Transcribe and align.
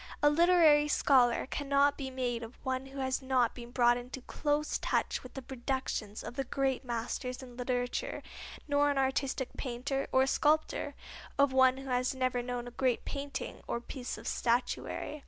A 0.23 0.31
literary 0.31 0.87
scholar 0.87 1.45
cannot 1.45 1.95
be 1.95 2.09
made 2.09 2.41
of 2.41 2.57
one 2.65 2.87
who 2.87 2.97
has 3.01 3.21
not 3.21 3.53
been 3.53 3.69
brought 3.69 3.97
into 3.97 4.21
close 4.21 4.79
touch 4.79 5.21
with 5.21 5.35
the 5.35 5.43
productions 5.43 6.23
of 6.23 6.33
the 6.33 6.43
great 6.43 6.83
masters 6.83 7.43
in 7.43 7.55
literature, 7.55 8.23
nor 8.67 8.89
an 8.89 8.97
artistic 8.97 9.49
painter, 9.57 10.07
or 10.11 10.25
sculptor, 10.25 10.95
of 11.37 11.53
one 11.53 11.77
who 11.77 11.89
has 11.91 12.15
never 12.15 12.41
known 12.41 12.67
a 12.67 12.71
great 12.71 13.05
painting 13.05 13.61
or 13.67 13.79
piece 13.79 14.17
of 14.17 14.27
statuary. 14.27 15.19